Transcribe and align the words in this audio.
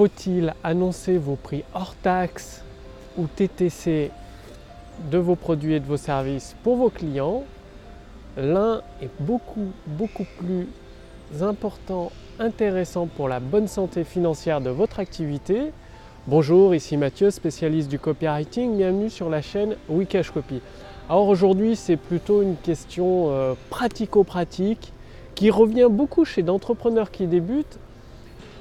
faut-il 0.00 0.54
annoncer 0.64 1.18
vos 1.18 1.36
prix 1.36 1.62
hors 1.74 1.94
taxes 1.94 2.64
ou 3.18 3.26
TTC 3.26 4.10
de 5.10 5.18
vos 5.18 5.36
produits 5.36 5.74
et 5.74 5.80
de 5.80 5.84
vos 5.84 5.98
services 5.98 6.56
pour 6.62 6.76
vos 6.76 6.88
clients? 6.88 7.44
L'un 8.38 8.80
est 9.02 9.10
beaucoup, 9.20 9.72
beaucoup 9.86 10.24
plus 10.38 10.68
important, 11.42 12.12
intéressant 12.38 13.08
pour 13.08 13.28
la 13.28 13.40
bonne 13.40 13.68
santé 13.68 14.04
financière 14.04 14.62
de 14.62 14.70
votre 14.70 15.00
activité. 15.00 15.70
Bonjour, 16.26 16.74
ici 16.74 16.96
Mathieu, 16.96 17.30
spécialiste 17.30 17.90
du 17.90 17.98
copywriting. 17.98 18.78
Bienvenue 18.78 19.10
sur 19.10 19.28
la 19.28 19.42
chaîne 19.42 19.76
Wikash 19.90 20.30
Copy. 20.30 20.62
Alors 21.10 21.28
aujourd'hui, 21.28 21.76
c'est 21.76 21.98
plutôt 21.98 22.40
une 22.40 22.56
question 22.56 23.26
euh, 23.28 23.52
pratico-pratique 23.68 24.94
qui 25.34 25.50
revient 25.50 25.88
beaucoup 25.90 26.24
chez 26.24 26.42
d'entrepreneurs 26.42 27.10
qui 27.10 27.26
débutent 27.26 27.78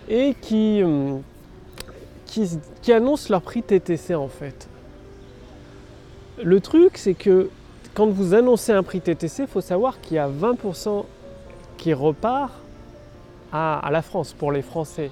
et 0.09 0.35
qui, 0.41 0.81
euh, 0.81 1.17
qui, 2.25 2.59
qui 2.81 2.91
annoncent 2.91 3.27
leur 3.29 3.41
prix 3.41 3.63
TTC 3.63 4.15
en 4.15 4.27
fait. 4.27 4.67
Le 6.43 6.59
truc, 6.59 6.97
c'est 6.97 7.13
que 7.13 7.49
quand 7.93 8.07
vous 8.07 8.33
annoncez 8.33 8.71
un 8.71 8.83
prix 8.83 9.01
TTC, 9.01 9.43
il 9.43 9.47
faut 9.47 9.61
savoir 9.61 9.99
qu'il 10.01 10.15
y 10.15 10.19
a 10.19 10.29
20% 10.29 11.03
qui 11.77 11.93
repart 11.93 12.53
à, 13.51 13.89
la 13.91 14.01
France 14.01 14.33
pour 14.33 14.51
les 14.51 14.61
Français. 14.61 15.11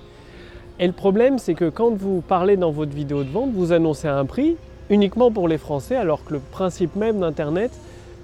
Et 0.80 0.88
le 0.88 0.94
problème, 0.94 1.40
c'est 1.40 1.56
que 1.56 1.70
quand 1.70 1.92
vous 1.92 2.22
parlez 2.22 2.56
dans 2.56 2.72
votre 2.72 2.94
vidéo 2.94 3.24
de 3.24 3.30
vente, 3.30 3.52
vous 3.52 3.72
annoncez 3.72 4.08
un 4.08 4.26
prix 4.26 4.58
uniquement 4.90 5.32
pour 5.32 5.48
les 5.48 5.58
Français, 5.58 5.96
alors 5.96 6.24
que 6.24 6.34
le 6.34 6.40
principe 6.40 6.96
même 6.96 7.20
d'Internet, 7.20 7.72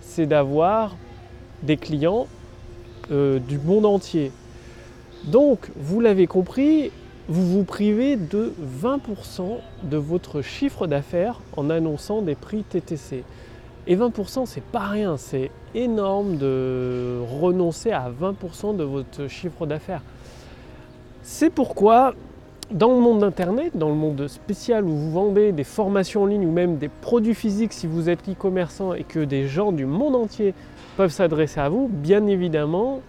c'est 0.02 0.28
d'avoir 0.28 0.95
des 1.64 1.78
clients 1.78 2.28
euh, 3.12 3.40
du 3.40 3.58
monde 3.58 3.86
entier. 3.86 4.31
Donc, 5.26 5.70
vous 5.77 6.02
l'avez 6.02 6.27
compris, 6.27 6.91
vous 7.30 7.48
vous 7.48 7.64
privez 7.64 8.18
de 8.18 8.54
20% 8.84 9.58
de 9.84 9.98
votre 9.98 10.41
chiffre 10.41 10.86
d'affaires 10.86 11.40
en 11.55 11.70
annonçant 11.70 12.22
des 12.22 12.36
prix 12.36 12.64
TTC. 12.64 13.23
Et 13.88 13.95
20%, 13.95 14.45
c'est 14.45 14.64
pas 14.64 14.88
rien, 14.88 15.16
c'est 15.16 15.50
énorme 15.75 16.38
de 16.38 17.20
renoncer 17.39 17.92
à 17.92 18.09
20% 18.09 18.75
de 18.75 18.84
votre 18.84 19.28
chiffre 19.28 19.66
d'affaires. 19.66 20.02
C'est 21.22 21.50
pourquoi, 21.50 22.14
dans 22.72 22.94
le 22.94 23.00
monde 23.00 23.19
d'Internet, 23.19 23.78
dans 23.78 23.90
le 23.90 23.95
monde 23.95 24.28
spécial 24.28 24.84
où 24.84 24.94
vous 24.94 25.12
vendez 25.12 25.53
des 25.53 25.64
formations 25.64 26.23
en 26.23 26.25
ligne 26.25 26.45
ou 26.45 26.52
même 26.52 26.78
des 26.78 26.90
produits 26.90 27.36
physiques 27.36 27.72
si 27.72 27.88
vous 27.88 28.09
êtes 28.09 28.28
e-commerçant 28.28 28.94
et 28.94 29.03
que 29.03 29.19
des 29.19 29.47
gens 29.47 29.72
du 29.72 29.86
monde 29.86 30.16
entier 30.16 30.53
peuvent 30.97 31.12
s'adresser 31.12 31.62
à 31.62 31.69
vous, 31.69 31.90
bien 31.90 32.28
évidemment, 32.28 33.00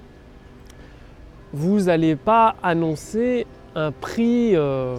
vous 1.54 1.82
n'allez 1.82 2.16
pas 2.16 2.56
annoncer 2.62 3.46
un 3.74 3.92
prix 3.92 4.56
euh, 4.56 4.96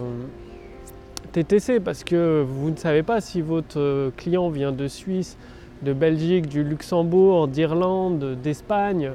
TTC 1.32 1.80
parce 1.80 2.02
que 2.02 2.44
vous 2.46 2.70
ne 2.70 2.76
savez 2.76 3.02
pas 3.02 3.20
si 3.20 3.42
votre 3.42 4.10
client 4.16 4.48
vient 4.48 4.72
de 4.72 4.88
Suisse, 4.88 5.36
de 5.82 5.92
Belgique, 5.92 6.48
du 6.48 6.64
Luxembourg, 6.64 7.48
d'Irlande, 7.48 8.38
d'Espagne 8.42 9.12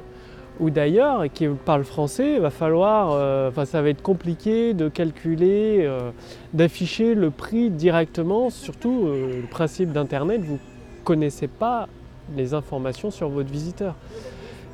ou 0.60 0.70
d'ailleurs 0.70 1.24
et 1.24 1.30
qui 1.30 1.48
parle 1.48 1.84
français, 1.84 2.38
va 2.38 2.50
falloir, 2.50 3.10
euh, 3.12 3.48
enfin 3.48 3.64
ça 3.64 3.82
va 3.82 3.88
être 3.88 4.02
compliqué 4.02 4.74
de 4.74 4.88
calculer, 4.88 5.84
euh, 5.84 6.10
d'afficher 6.52 7.14
le 7.14 7.30
prix 7.30 7.70
directement. 7.70 8.50
Surtout 8.50 9.06
euh, 9.06 9.40
le 9.42 9.48
principe 9.48 9.92
d'Internet, 9.92 10.42
vous 10.42 10.54
ne 10.54 11.04
connaissez 11.04 11.48
pas 11.48 11.88
les 12.36 12.54
informations 12.54 13.10
sur 13.10 13.28
votre 13.28 13.50
visiteur. 13.50 13.96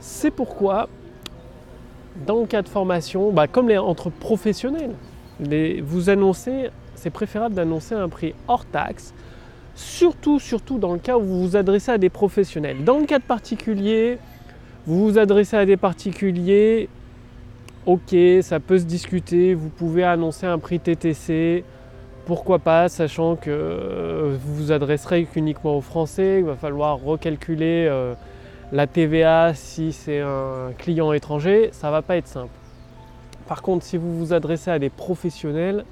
C'est 0.00 0.30
pourquoi, 0.30 0.88
dans 2.26 2.40
le 2.40 2.46
cas 2.46 2.62
de 2.62 2.68
formation, 2.68 3.32
bah, 3.32 3.46
comme 3.46 3.68
les, 3.68 3.78
entre 3.78 4.10
professionnels, 4.10 4.94
vous 5.82 6.10
annoncez, 6.10 6.70
c'est 6.94 7.10
préférable 7.10 7.54
d'annoncer 7.54 7.94
un 7.94 8.08
prix 8.08 8.34
hors 8.48 8.64
taxe 8.64 9.14
surtout, 9.78 10.40
surtout 10.40 10.78
dans 10.78 10.92
le 10.92 10.98
cas 10.98 11.16
où 11.16 11.22
vous 11.22 11.40
vous 11.42 11.56
adressez 11.56 11.92
à 11.92 11.98
des 11.98 12.10
professionnels. 12.10 12.84
Dans 12.84 12.98
le 12.98 13.06
cas 13.06 13.18
de 13.18 13.24
particulier, 13.24 14.18
vous 14.86 15.04
vous 15.04 15.18
adressez 15.18 15.56
à 15.56 15.64
des 15.64 15.76
particuliers, 15.76 16.88
ok, 17.86 18.14
ça 18.42 18.58
peut 18.58 18.78
se 18.78 18.84
discuter, 18.84 19.54
vous 19.54 19.68
pouvez 19.68 20.02
annoncer 20.02 20.46
un 20.46 20.58
prix 20.58 20.80
TTC, 20.80 21.64
pourquoi 22.26 22.58
pas, 22.58 22.88
sachant 22.88 23.36
que 23.36 23.50
euh, 23.50 24.36
vous 24.38 24.54
vous 24.56 24.72
adresserez 24.72 25.26
uniquement 25.36 25.78
aux 25.78 25.80
Français, 25.80 26.40
il 26.40 26.44
va 26.44 26.56
falloir 26.56 26.98
recalculer 26.98 27.86
euh, 27.88 28.14
la 28.72 28.86
TVA 28.86 29.54
si 29.54 29.92
c'est 29.92 30.20
un 30.20 30.72
client 30.76 31.12
étranger, 31.12 31.70
ça 31.72 31.90
va 31.90 32.02
pas 32.02 32.16
être 32.16 32.26
simple. 32.26 32.52
Par 33.46 33.62
contre, 33.62 33.84
si 33.84 33.96
vous 33.96 34.18
vous 34.18 34.32
adressez 34.34 34.70
à 34.70 34.78
des 34.78 34.90
professionnels, 34.90 35.84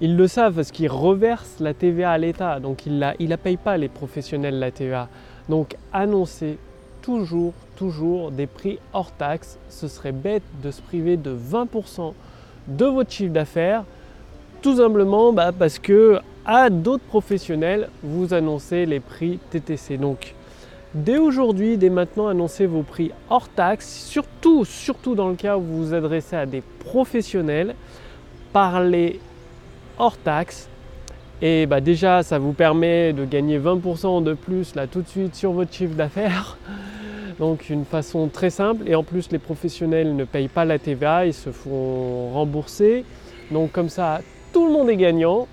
ils 0.00 0.16
le 0.16 0.26
savent 0.26 0.54
parce 0.54 0.70
qu'ils 0.70 0.90
reversent 0.90 1.60
la 1.60 1.74
TVA 1.74 2.12
à 2.12 2.18
l'État, 2.18 2.58
donc 2.58 2.86
ils 2.86 2.94
ne 2.94 3.28
la, 3.28 3.36
payent 3.36 3.58
pas 3.58 3.76
les 3.76 3.88
professionnels 3.88 4.58
la 4.58 4.70
TVA. 4.70 5.08
Donc 5.50 5.76
annoncez 5.92 6.56
toujours, 7.02 7.52
toujours 7.76 8.30
des 8.30 8.46
prix 8.46 8.78
hors 8.94 9.12
taxe. 9.12 9.58
Ce 9.68 9.88
serait 9.88 10.12
bête 10.12 10.42
de 10.62 10.70
se 10.70 10.80
priver 10.80 11.18
de 11.18 11.36
20% 11.36 12.14
de 12.68 12.84
votre 12.86 13.10
chiffre 13.10 13.32
d'affaires, 13.32 13.84
tout 14.62 14.76
simplement 14.76 15.34
bah, 15.34 15.52
parce 15.52 15.78
que 15.78 16.18
à 16.46 16.70
d'autres 16.70 17.04
professionnels, 17.04 17.90
vous 18.02 18.32
annoncez 18.32 18.86
les 18.86 19.00
prix 19.00 19.38
TTC. 19.50 19.98
Donc 19.98 20.34
dès 20.94 21.18
aujourd'hui, 21.18 21.76
dès 21.76 21.90
maintenant, 21.90 22.28
annoncez 22.28 22.66
vos 22.66 22.82
prix 22.82 23.10
hors 23.28 23.48
taxe, 23.48 24.04
surtout, 24.06 24.64
surtout 24.64 25.14
dans 25.14 25.28
le 25.28 25.36
cas 25.36 25.56
où 25.56 25.62
vous 25.62 25.86
vous 25.86 25.94
adressez 25.94 26.36
à 26.36 26.46
des 26.46 26.62
professionnels. 26.80 27.74
Parlez 28.52 29.20
hors 29.98 30.16
taxe. 30.16 30.68
Et 31.42 31.66
bah 31.66 31.80
déjà, 31.80 32.22
ça 32.22 32.38
vous 32.38 32.52
permet 32.52 33.12
de 33.12 33.24
gagner 33.24 33.58
20% 33.58 34.22
de 34.22 34.34
plus 34.34 34.74
là 34.74 34.86
tout 34.86 35.00
de 35.00 35.08
suite 35.08 35.34
sur 35.34 35.52
votre 35.52 35.72
chiffre 35.72 35.94
d'affaires. 35.94 36.58
Donc 37.38 37.70
une 37.70 37.86
façon 37.86 38.28
très 38.28 38.50
simple. 38.50 38.86
Et 38.86 38.94
en 38.94 39.02
plus, 39.02 39.30
les 39.30 39.38
professionnels 39.38 40.14
ne 40.14 40.24
payent 40.24 40.48
pas 40.48 40.66
la 40.66 40.78
TVA, 40.78 41.26
ils 41.26 41.34
se 41.34 41.50
font 41.50 42.32
rembourser. 42.32 43.04
Donc 43.50 43.72
comme 43.72 43.88
ça, 43.88 44.20
tout 44.52 44.66
le 44.66 44.72
monde 44.72 44.90
est 44.90 44.96
gagnant. 44.96 45.48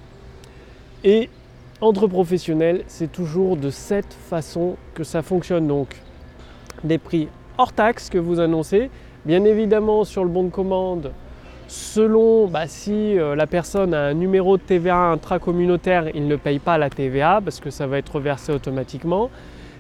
Entre 1.82 2.08
professionnels, 2.08 2.84
c'est 2.88 3.12
toujours 3.12 3.58
de 3.58 3.70
cette 3.70 4.14
façon 4.14 4.78
que 4.94 5.04
ça 5.04 5.22
fonctionne. 5.22 5.68
Donc 5.68 5.96
des 6.84 6.98
prix 6.98 7.28
hors 7.58 7.74
taxe 7.74 8.10
que 8.10 8.18
vous 8.18 8.40
annoncez. 8.40 8.90
Bien 9.26 9.44
évidemment, 9.44 10.04
sur 10.04 10.24
le 10.24 10.30
bon 10.30 10.44
de 10.44 10.50
commande, 10.50 11.12
Selon 11.68 12.48
bah, 12.48 12.66
si 12.68 13.20
euh, 13.20 13.36
la 13.36 13.46
personne 13.46 13.94
a 13.94 14.06
un 14.06 14.14
numéro 14.14 14.56
de 14.56 14.62
TVA 14.62 15.12
intracommunautaire, 15.12 16.06
il 16.16 16.28
ne 16.28 16.38
paye 16.38 16.60
pas 16.60 16.78
la 16.78 16.90
TVA 16.90 17.42
parce 17.44 17.60
que 17.60 17.72
ça 17.72 17.88
va 17.88 17.98
être 17.98 18.16
reversé 18.16 18.54
automatiquement. 18.54 19.30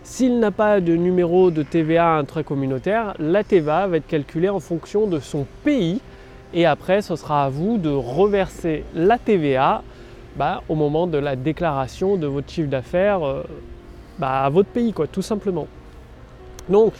S'il 0.03 0.40
n'a 0.40 0.52
pas 0.52 0.81
de 0.81 0.96
numéro 0.97 1.50
de 1.50 1.64
TVA 1.64 2.18
intracommunautaire, 2.18 3.14
la 3.19 3.46
TVA 3.46 3.88
va 3.88 3.97
être 3.97 4.08
calculée 4.08 4.50
en 4.50 4.59
fonction 4.59 5.08
de 5.08 5.19
son 5.19 5.46
pays 5.64 6.02
et 6.53 6.66
après 6.66 7.02
ce 7.02 7.16
sera 7.16 7.46
à 7.46 7.50
vous 7.50 7.78
de 7.78 7.90
reverser 7.90 8.84
la 8.94 9.18
TVA 9.18 9.81
bah, 10.37 10.61
au 10.69 10.75
moment 10.75 11.07
de 11.07 11.17
la 11.17 11.35
déclaration 11.35 12.15
de 12.15 12.27
votre 12.27 12.49
chiffre 12.49 12.69
d'affaires 12.69 13.23
euh, 13.23 13.43
bah, 14.19 14.43
à 14.43 14.49
votre 14.49 14.69
pays, 14.69 14.93
quoi, 14.93 15.07
tout 15.07 15.21
simplement. 15.21 15.67
Donc, 16.69 16.93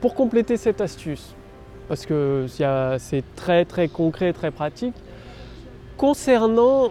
pour 0.00 0.14
compléter 0.14 0.56
cette 0.56 0.80
astuce, 0.80 1.34
parce 1.88 2.06
que 2.06 2.46
c'est 2.48 3.24
très 3.36 3.64
très 3.64 3.88
concret, 3.88 4.32
très 4.32 4.50
pratique. 4.50 4.94
Concernant 5.96 6.90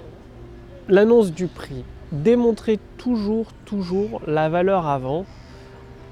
l'annonce 0.87 1.31
du 1.31 1.47
prix, 1.47 1.83
démontrez 2.11 2.79
toujours, 2.97 3.47
toujours 3.65 4.21
la 4.25 4.49
valeur 4.49 4.87
avant 4.87 5.25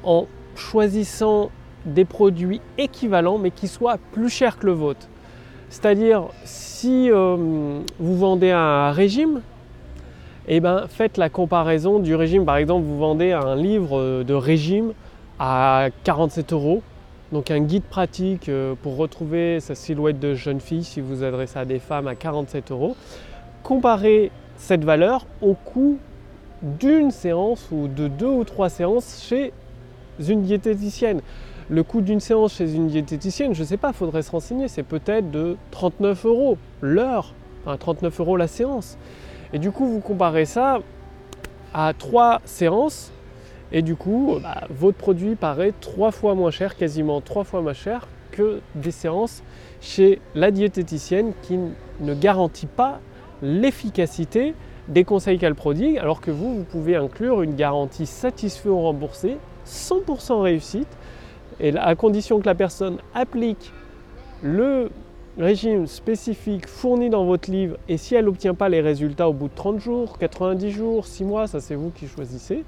en 0.03 0.27
choisissant 0.55 1.49
des 1.85 2.05
produits 2.05 2.61
équivalents 2.77 3.37
mais 3.37 3.51
qui 3.51 3.67
soient 3.67 3.97
plus 4.11 4.29
chers 4.29 4.59
que 4.59 4.65
le 4.65 4.73
vôtre. 4.73 5.07
C'est-à-dire, 5.73 6.27
si 6.45 7.09
euh, 7.09 7.35
vous 7.99 8.17
vendez 8.17 8.51
un 8.51 8.91
régime, 8.91 9.41
eh 10.47 10.59
ben, 10.59 10.85
faites 10.87 11.17
la 11.17 11.29
comparaison 11.29 11.97
du 11.99 12.13
régime. 12.15 12.45
Par 12.45 12.57
exemple, 12.57 12.85
vous 12.85 12.97
vendez 12.97 13.31
un 13.31 13.55
livre 13.55 14.23
de 14.23 14.33
régime 14.33 14.93
à 15.39 15.87
47 16.03 16.53
euros 16.53 16.83
donc 17.33 17.49
un 17.49 17.61
guide 17.61 17.83
pratique 17.83 18.47
euh, 18.47 18.75
pour 18.81 18.95
retrouver 18.95 19.59
sa 19.59 19.73
silhouette 19.73 20.19
de 20.19 20.35
jeune 20.35 20.59
fille 20.59 20.83
si 20.83 21.01
vous 21.01 21.23
adressez 21.23 21.57
à 21.57 21.65
des 21.65 21.79
femmes 21.79 22.07
à 22.07 22.13
47 22.13 22.69
euros. 22.69 22.95
Comparez 23.63 24.31
cette 24.55 24.83
valeur 24.83 25.25
au 25.41 25.55
coût 25.55 25.97
d'une 26.61 27.09
séance 27.09 27.67
ou 27.71 27.87
de 27.87 28.07
deux 28.07 28.27
ou 28.27 28.43
trois 28.43 28.69
séances 28.69 29.25
chez 29.27 29.51
une 30.19 30.43
diététicienne. 30.43 31.21
Le 31.69 31.83
coût 31.83 32.01
d'une 32.01 32.19
séance 32.19 32.55
chez 32.55 32.73
une 32.75 32.87
diététicienne, 32.87 33.53
je 33.53 33.61
ne 33.61 33.67
sais 33.67 33.77
pas, 33.77 33.93
faudrait 33.93 34.21
se 34.21 34.31
renseigner, 34.31 34.67
c'est 34.67 34.83
peut-être 34.83 35.31
de 35.31 35.55
39 35.71 36.25
euros 36.25 36.57
l'heure, 36.81 37.33
enfin 37.65 37.77
39 37.77 38.19
euros 38.19 38.37
la 38.37 38.47
séance. 38.47 38.97
Et 39.53 39.59
du 39.59 39.71
coup, 39.71 39.87
vous 39.87 39.99
comparez 39.99 40.45
ça 40.45 40.79
à 41.73 41.93
trois 41.97 42.41
séances 42.45 43.11
et 43.71 43.81
du 43.81 43.95
coup, 43.95 44.37
bah, 44.41 44.67
votre 44.69 44.97
produit 44.97 45.35
paraît 45.35 45.73
trois 45.81 46.11
fois 46.11 46.35
moins 46.35 46.51
cher, 46.51 46.75
quasiment 46.75 47.21
trois 47.21 47.43
fois 47.43 47.61
moins 47.61 47.73
cher 47.73 48.07
que 48.31 48.61
des 48.75 48.91
séances 48.91 49.41
chez 49.81 50.21
la 50.35 50.51
diététicienne 50.51 51.33
qui 51.41 51.57
ne 51.99 52.13
garantit 52.13 52.67
pas 52.67 52.99
l'efficacité 53.41 54.53
des 54.87 55.03
conseils 55.03 55.39
qu'elle 55.39 55.55
prodigue, 55.55 55.97
alors 55.97 56.21
que 56.21 56.29
vous, 56.29 56.55
vous 56.55 56.63
pouvez 56.63 56.95
inclure 56.95 57.41
une 57.41 57.55
garantie 57.55 58.05
satisfait 58.05 58.69
ou 58.69 58.79
remboursée, 58.79 59.37
100% 59.65 60.41
réussite, 60.41 60.87
et 61.59 61.75
à 61.77 61.95
condition 61.95 62.39
que 62.39 62.45
la 62.45 62.55
personne 62.55 62.97
applique 63.13 63.71
le 64.41 64.89
régime 65.37 65.87
spécifique 65.87 66.67
fourni 66.67 67.09
dans 67.09 67.25
votre 67.25 67.49
livre, 67.49 67.77
et 67.89 67.97
si 67.97 68.15
elle 68.15 68.25
n'obtient 68.25 68.53
pas 68.53 68.69
les 68.69 68.81
résultats 68.81 69.27
au 69.27 69.33
bout 69.33 69.47
de 69.47 69.55
30 69.55 69.79
jours, 69.79 70.17
90 70.17 70.71
jours, 70.71 71.05
6 71.07 71.23
mois, 71.23 71.47
ça 71.47 71.59
c'est 71.59 71.75
vous 71.75 71.89
qui 71.89 72.07
choisissez, 72.07 72.63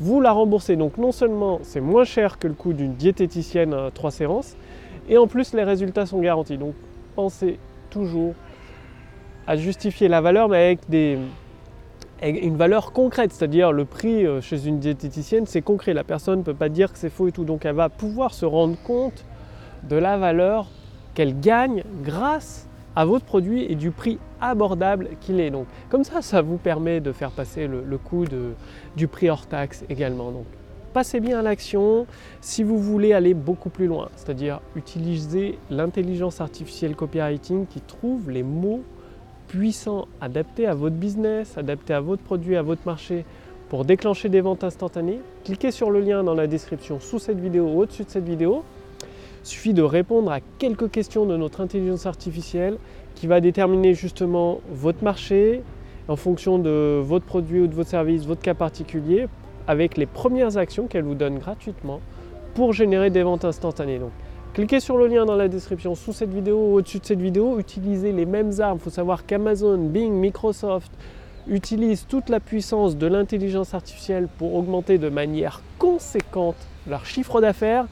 vous 0.00 0.20
la 0.20 0.32
remboursez. 0.32 0.76
Donc 0.76 0.98
non 0.98 1.12
seulement 1.12 1.60
c'est 1.62 1.80
moins 1.80 2.04
cher 2.04 2.38
que 2.38 2.48
le 2.48 2.54
coût 2.54 2.72
d'une 2.72 2.94
diététicienne 2.94 3.72
à 3.72 3.90
3 3.92 4.10
séances, 4.10 4.56
et 5.08 5.16
en 5.16 5.26
plus 5.26 5.54
les 5.54 5.64
résultats 5.64 6.06
sont 6.06 6.20
garantis. 6.20 6.58
Donc 6.58 6.74
pensez 7.14 7.58
toujours 7.90 8.34
à 9.46 9.56
justifier 9.56 10.08
la 10.08 10.20
valeur, 10.20 10.48
mais 10.48 10.56
avec 10.56 10.80
des, 10.88 11.18
une 12.22 12.56
valeur 12.56 12.92
concrète, 12.92 13.32
c'est-à-dire 13.32 13.72
le 13.72 13.84
prix 13.84 14.26
euh, 14.26 14.40
chez 14.40 14.66
une 14.66 14.78
diététicienne, 14.78 15.46
c'est 15.46 15.62
concret. 15.62 15.94
La 15.94 16.04
personne 16.04 16.40
ne 16.40 16.44
peut 16.44 16.54
pas 16.54 16.68
dire 16.68 16.92
que 16.92 16.98
c'est 16.98 17.10
faux 17.10 17.28
et 17.28 17.32
tout. 17.32 17.44
Donc 17.44 17.64
elle 17.64 17.74
va 17.74 17.88
pouvoir 17.88 18.34
se 18.34 18.44
rendre 18.44 18.76
compte 18.84 19.24
de 19.88 19.96
la 19.96 20.16
valeur 20.16 20.68
qu'elle 21.14 21.38
gagne 21.38 21.84
grâce 22.02 22.68
à 22.96 23.04
votre 23.04 23.24
produit 23.24 23.64
et 23.70 23.76
du 23.76 23.90
prix 23.92 24.18
abordable 24.40 25.10
qu'il 25.20 25.38
est. 25.40 25.50
Donc 25.50 25.66
comme 25.88 26.04
ça, 26.04 26.22
ça 26.22 26.42
vous 26.42 26.56
permet 26.56 27.00
de 27.00 27.12
faire 27.12 27.30
passer 27.30 27.68
le, 27.68 27.98
coût 27.98 28.24
du 28.96 29.08
prix 29.08 29.30
hors 29.30 29.46
taxe 29.46 29.84
également. 29.88 30.32
Donc 30.32 30.46
passez 30.92 31.20
bien 31.20 31.38
à 31.38 31.42
l'action 31.42 32.06
si 32.40 32.64
vous 32.64 32.78
voulez 32.78 33.12
aller 33.12 33.34
beaucoup 33.34 33.70
plus 33.70 33.86
loin, 33.86 34.08
c'est-à-dire 34.16 34.60
utiliser 34.74 35.58
l'intelligence 35.70 36.40
artificielle 36.40 36.96
copywriting 36.96 37.66
qui 37.66 37.80
trouve 37.80 38.30
les 38.30 38.42
mots 38.42 38.82
puissant, 39.48 40.06
adapté 40.20 40.66
à 40.66 40.74
votre 40.74 40.96
business, 40.96 41.56
adapté 41.58 41.94
à 41.94 42.00
votre 42.00 42.22
produit, 42.22 42.56
à 42.56 42.62
votre 42.62 42.82
marché 42.86 43.24
pour 43.68 43.84
déclencher 43.84 44.28
des 44.28 44.40
ventes 44.40 44.64
instantanées, 44.64 45.20
cliquez 45.44 45.70
sur 45.70 45.90
le 45.90 46.00
lien 46.00 46.22
dans 46.22 46.34
la 46.34 46.46
description 46.46 47.00
sous 47.00 47.18
cette 47.18 47.40
vidéo 47.40 47.64
ou 47.64 47.80
au-dessus 47.80 48.04
de 48.04 48.10
cette 48.10 48.28
vidéo. 48.28 48.62
Il 49.02 49.46
suffit 49.46 49.74
de 49.74 49.82
répondre 49.82 50.30
à 50.30 50.40
quelques 50.58 50.90
questions 50.90 51.26
de 51.26 51.36
notre 51.36 51.60
intelligence 51.60 52.06
artificielle 52.06 52.78
qui 53.14 53.26
va 53.26 53.40
déterminer 53.40 53.94
justement 53.94 54.60
votre 54.70 55.02
marché 55.02 55.62
en 56.08 56.16
fonction 56.16 56.58
de 56.58 57.00
votre 57.02 57.26
produit 57.26 57.60
ou 57.60 57.66
de 57.66 57.74
votre 57.74 57.90
service, 57.90 58.24
votre 58.24 58.40
cas 58.40 58.54
particulier, 58.54 59.26
avec 59.66 59.96
les 59.96 60.06
premières 60.06 60.56
actions 60.56 60.86
qu'elle 60.86 61.04
vous 61.04 61.14
donne 61.14 61.38
gratuitement 61.38 62.00
pour 62.54 62.72
générer 62.72 63.10
des 63.10 63.22
ventes 63.22 63.44
instantanées. 63.44 64.00
Cliquez 64.54 64.80
sur 64.80 64.96
le 64.96 65.06
lien 65.06 65.24
dans 65.24 65.36
la 65.36 65.46
description 65.46 65.94
sous 65.94 66.12
cette 66.12 66.32
vidéo 66.32 66.56
ou 66.56 66.74
au-dessus 66.76 66.98
de 66.98 67.06
cette 67.06 67.20
vidéo. 67.20 67.60
Utilisez 67.60 68.12
les 68.12 68.26
mêmes 68.26 68.52
armes. 68.60 68.78
Il 68.80 68.82
faut 68.82 68.90
savoir 68.90 69.24
qu'Amazon, 69.24 69.78
Bing, 69.78 70.12
Microsoft 70.12 70.90
utilisent 71.46 72.06
toute 72.08 72.28
la 72.28 72.40
puissance 72.40 72.96
de 72.96 73.06
l'intelligence 73.06 73.74
artificielle 73.74 74.28
pour 74.38 74.54
augmenter 74.54 74.98
de 74.98 75.08
manière 75.08 75.62
conséquente 75.78 76.56
leur 76.88 77.06
chiffre 77.06 77.40
d'affaires. 77.40 77.86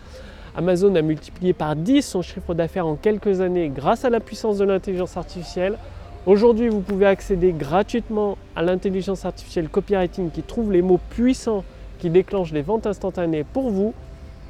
Amazon 0.56 0.94
a 0.94 1.02
multiplié 1.02 1.52
par 1.52 1.76
10 1.76 2.02
son 2.02 2.22
chiffre 2.22 2.54
d'affaires 2.54 2.86
en 2.86 2.96
quelques 2.96 3.40
années 3.40 3.68
grâce 3.68 4.04
à 4.04 4.10
la 4.10 4.20
puissance 4.20 4.58
de 4.58 4.64
l'intelligence 4.64 5.16
artificielle. 5.16 5.78
Aujourd'hui, 6.24 6.68
vous 6.68 6.80
pouvez 6.80 7.06
accéder 7.06 7.52
gratuitement 7.52 8.36
à 8.56 8.62
l'intelligence 8.62 9.24
artificielle 9.24 9.68
copywriting 9.68 10.30
qui 10.30 10.42
trouve 10.42 10.72
les 10.72 10.82
mots 10.82 11.00
puissants 11.10 11.62
qui 11.98 12.10
déclenchent 12.10 12.52
des 12.52 12.62
ventes 12.62 12.86
instantanées 12.86 13.44
pour 13.44 13.70
vous. 13.70 13.94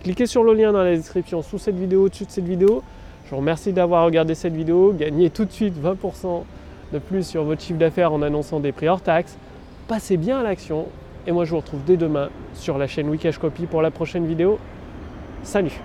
Cliquez 0.06 0.26
sur 0.26 0.44
le 0.44 0.54
lien 0.54 0.70
dans 0.70 0.84
la 0.84 0.94
description 0.94 1.42
sous 1.42 1.58
cette 1.58 1.74
vidéo, 1.74 2.04
au-dessus 2.04 2.26
de 2.26 2.30
cette 2.30 2.46
vidéo. 2.46 2.84
Je 3.24 3.30
vous 3.30 3.38
remercie 3.38 3.72
d'avoir 3.72 4.04
regardé 4.04 4.36
cette 4.36 4.54
vidéo. 4.54 4.94
Gagnez 4.96 5.30
tout 5.30 5.44
de 5.44 5.50
suite 5.50 5.74
20% 5.82 6.44
de 6.92 6.98
plus 7.00 7.26
sur 7.26 7.42
votre 7.42 7.60
chiffre 7.60 7.80
d'affaires 7.80 8.12
en 8.12 8.22
annonçant 8.22 8.60
des 8.60 8.70
prix 8.70 8.86
hors 8.86 9.00
taxes. 9.00 9.36
Passez 9.88 10.16
bien 10.16 10.38
à 10.38 10.44
l'action. 10.44 10.86
Et 11.26 11.32
moi, 11.32 11.44
je 11.44 11.50
vous 11.50 11.56
retrouve 11.56 11.82
dès 11.84 11.96
demain 11.96 12.28
sur 12.54 12.78
la 12.78 12.86
chaîne 12.86 13.08
Wikash 13.08 13.38
Copy 13.38 13.66
pour 13.66 13.82
la 13.82 13.90
prochaine 13.90 14.28
vidéo. 14.28 14.60
Salut 15.42 15.80